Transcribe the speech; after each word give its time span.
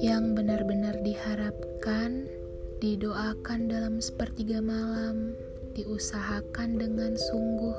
yang 0.00 0.32
benar-benar 0.32 0.96
diharapkan, 1.04 2.24
didoakan 2.80 3.68
dalam 3.68 4.00
sepertiga 4.00 4.64
malam, 4.64 5.36
diusahakan 5.76 6.80
dengan 6.80 7.12
sungguh, 7.20 7.76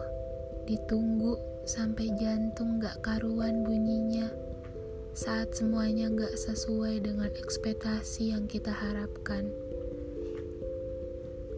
ditunggu 0.70 1.34
sampai 1.66 2.14
jantung 2.22 2.78
gak 2.78 3.02
karuan 3.02 3.66
bunyinya 3.66 4.30
saat 5.18 5.50
semuanya 5.58 6.14
gak 6.14 6.38
sesuai 6.38 7.02
dengan 7.02 7.34
ekspektasi 7.34 8.38
yang 8.38 8.46
kita 8.46 8.70
harapkan. 8.70 9.50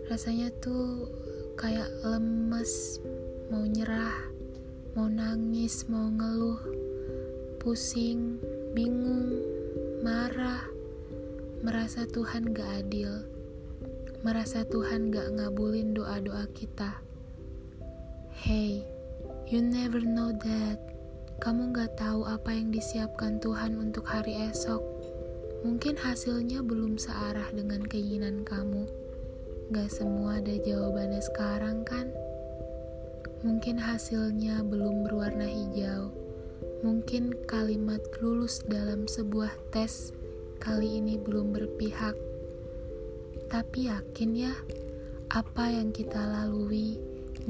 Rasanya 0.07 0.48
tuh 0.64 1.11
kayak 1.59 1.91
lemes, 2.07 3.04
mau 3.52 3.68
nyerah, 3.68 4.38
mau 4.97 5.05
nangis, 5.05 5.85
mau 5.85 6.09
ngeluh, 6.09 6.57
pusing, 7.61 8.41
bingung, 8.73 9.37
marah, 10.01 10.65
merasa 11.61 12.09
Tuhan 12.09 12.50
gak 12.55 12.87
adil, 12.87 13.21
merasa 14.25 14.65
Tuhan 14.65 15.14
gak 15.14 15.37
ngabulin 15.37 15.93
doa-doa 15.93 16.50
kita. 16.57 17.05
Hey, 18.33 18.81
you 19.45 19.61
never 19.61 20.01
know 20.01 20.33
that. 20.33 20.79
Kamu 21.39 21.71
gak 21.71 21.95
tahu 22.00 22.25
apa 22.25 22.51
yang 22.51 22.73
disiapkan 22.73 23.37
Tuhan 23.37 23.78
untuk 23.78 24.09
hari 24.09 24.36
esok. 24.50 24.81
Mungkin 25.61 26.00
hasilnya 26.00 26.65
belum 26.65 26.97
searah 26.97 27.51
dengan 27.53 27.83
keinginan 27.86 28.42
kamu. 28.47 28.87
Gak 29.69 29.92
semua 29.93 30.42
ada 30.42 30.56
jawabannya 30.56 31.21
sekarang 31.21 31.86
kan? 31.86 32.09
Mungkin 33.39 33.80
hasilnya 33.80 34.64
belum 34.67 35.08
berwarna 35.08 35.48
hijau 35.48 36.11
Mungkin 36.80 37.36
kalimat 37.44 38.00
lulus 38.23 38.64
dalam 38.64 39.03
sebuah 39.03 39.52
tes 39.67 40.16
kali 40.64 41.04
ini 41.04 41.20
belum 41.20 41.52
berpihak, 41.52 42.16
tapi 43.52 43.92
yakin 43.92 44.31
ya, 44.31 44.56
apa 45.28 45.68
yang 45.68 45.92
kita 45.92 46.16
lalui 46.16 46.96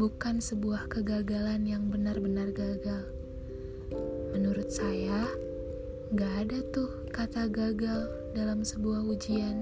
bukan 0.01 0.41
sebuah 0.41 0.89
kegagalan 0.89 1.61
yang 1.61 1.93
benar-benar 1.93 2.49
gagal. 2.49 3.05
Menurut 4.33 4.73
saya, 4.73 5.29
gak 6.17 6.49
ada 6.49 6.65
tuh 6.73 6.89
kata 7.13 7.53
gagal 7.53 8.09
dalam 8.33 8.65
sebuah 8.65 9.05
ujian. 9.13 9.61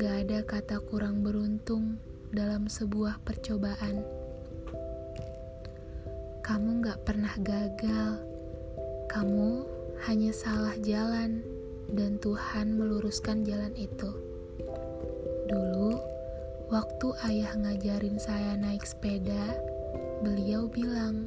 Gak 0.00 0.24
ada 0.24 0.40
kata 0.40 0.80
kurang 0.88 1.20
beruntung 1.20 2.00
dalam 2.32 2.64
sebuah 2.64 3.20
percobaan. 3.28 4.17
Kamu 6.48 6.80
gak 6.80 7.04
pernah 7.04 7.36
gagal 7.44 8.28
kamu 9.08 9.64
hanya 10.04 10.36
salah 10.36 10.76
jalan, 10.84 11.40
dan 11.88 12.20
Tuhan 12.20 12.76
meluruskan 12.76 13.40
jalan 13.40 13.72
itu. 13.72 14.12
Dulu, 15.48 15.96
waktu 16.68 17.08
ayah 17.32 17.56
ngajarin 17.56 18.20
saya 18.20 18.52
naik 18.60 18.84
sepeda, 18.84 19.56
beliau 20.20 20.68
bilang, 20.68 21.24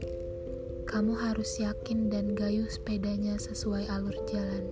"Kamu 0.85 1.17
harus 1.17 1.57
yakin 1.57 2.13
dan 2.13 2.37
gayuh 2.37 2.69
sepedanya 2.69 3.33
sesuai 3.41 3.89
alur 3.89 4.13
jalan." 4.29 4.69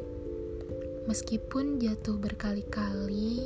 Meskipun 1.10 1.82
jatuh 1.82 2.22
berkali-kali, 2.22 3.42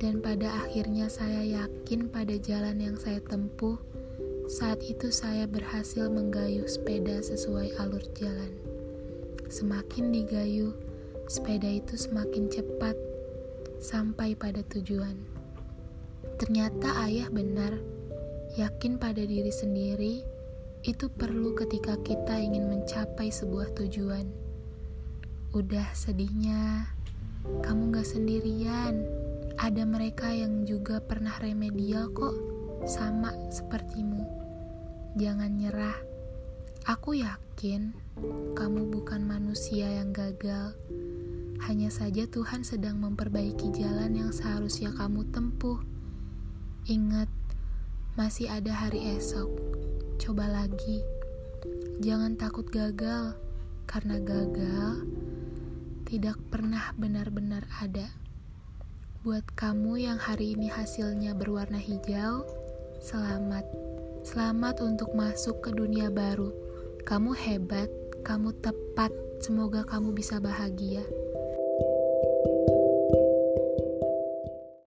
dan 0.00 0.24
pada 0.24 0.64
akhirnya 0.64 1.12
saya 1.12 1.44
yakin 1.44 2.08
pada 2.08 2.40
jalan 2.40 2.80
yang 2.80 2.96
saya 2.96 3.20
tempuh, 3.20 3.76
saat 4.46 4.78
itu 4.86 5.10
saya 5.10 5.50
berhasil 5.50 6.06
menggayuh 6.06 6.70
sepeda 6.70 7.18
sesuai 7.18 7.74
alur 7.82 8.02
jalan. 8.14 8.54
Semakin 9.50 10.14
digayuh, 10.14 10.70
sepeda 11.26 11.66
itu 11.66 11.98
semakin 11.98 12.46
cepat 12.46 12.94
sampai 13.82 14.38
pada 14.38 14.62
tujuan. 14.70 15.18
Ternyata 16.38 17.10
ayah 17.10 17.26
benar, 17.26 17.74
yakin 18.54 19.02
pada 19.02 19.26
diri 19.26 19.50
sendiri 19.50 20.22
itu 20.86 21.10
perlu 21.10 21.50
ketika 21.58 21.98
kita 22.06 22.38
ingin 22.38 22.70
mencapai 22.70 23.26
sebuah 23.34 23.74
tujuan. 23.74 24.30
Udah 25.50 25.90
sedihnya, 25.90 26.86
kamu 27.66 27.98
gak 27.98 28.06
sendirian. 28.06 29.02
Ada 29.58 29.82
mereka 29.82 30.30
yang 30.30 30.62
juga 30.68 31.02
pernah 31.02 31.34
remedial 31.42 32.12
kok, 32.14 32.55
sama 32.86 33.34
sepertimu. 33.50 34.22
Jangan 35.18 35.50
nyerah. 35.58 35.98
Aku 36.86 37.18
yakin 37.18 37.90
kamu 38.54 38.88
bukan 38.94 39.26
manusia 39.26 39.90
yang 39.90 40.14
gagal. 40.14 40.78
Hanya 41.66 41.90
saja 41.90 42.30
Tuhan 42.30 42.62
sedang 42.62 43.02
memperbaiki 43.02 43.74
jalan 43.74 44.14
yang 44.14 44.30
seharusnya 44.30 44.94
kamu 44.94 45.26
tempuh. 45.34 45.82
Ingat, 46.86 47.26
masih 48.14 48.46
ada 48.46 48.70
hari 48.70 49.18
esok. 49.18 49.50
Coba 50.22 50.46
lagi. 50.46 51.02
Jangan 51.98 52.38
takut 52.38 52.70
gagal, 52.70 53.34
karena 53.90 54.22
gagal 54.22 55.02
tidak 56.06 56.38
pernah 56.54 56.94
benar-benar 56.94 57.66
ada. 57.82 58.14
Buat 59.26 59.42
kamu 59.58 60.06
yang 60.06 60.22
hari 60.22 60.54
ini 60.54 60.70
hasilnya 60.70 61.34
berwarna 61.34 61.82
hijau, 61.82 62.46
selamat. 63.00 63.64
Selamat 64.26 64.82
untuk 64.82 65.12
masuk 65.14 65.62
ke 65.62 65.70
dunia 65.70 66.10
baru. 66.10 66.50
Kamu 67.06 67.32
hebat 67.38 67.86
kamu 68.26 68.58
tepat, 68.58 69.14
semoga 69.38 69.86
kamu 69.86 70.10
bisa 70.10 70.42
bahagia. 70.42 71.06